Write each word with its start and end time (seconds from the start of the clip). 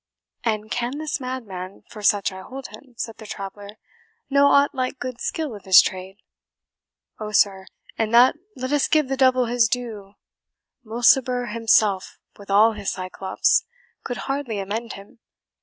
"And 0.43 0.71
can 0.71 0.97
this 0.97 1.19
madman, 1.19 1.83
for 1.87 2.01
such 2.01 2.31
I 2.31 2.41
hold 2.41 2.69
him," 2.69 2.95
said 2.97 3.17
the 3.17 3.27
traveller, 3.27 3.77
"know 4.31 4.47
aught 4.47 4.73
like 4.73 4.97
good 4.97 5.21
skill 5.21 5.53
of 5.53 5.63
his 5.65 5.79
trade?" 5.79 6.17
"Oh, 7.19 7.31
sir, 7.31 7.67
in 7.99 8.09
that 8.09 8.35
let 8.55 8.71
us 8.71 8.87
give 8.87 9.09
the 9.09 9.15
devil 9.15 9.45
his 9.45 9.67
due 9.67 10.15
Mulciber 10.83 11.51
himself, 11.51 12.17
with 12.35 12.49
all 12.49 12.71
his 12.71 12.89
Cyclops, 12.91 13.65
could 14.03 14.17
hardly 14.25 14.57
amend 14.57 14.93
him. 14.93 15.19